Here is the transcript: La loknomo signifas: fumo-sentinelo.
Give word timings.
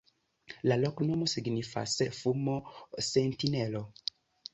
La 0.69 0.77
loknomo 0.83 1.27
signifas: 1.33 1.93
fumo-sentinelo. 2.21 3.83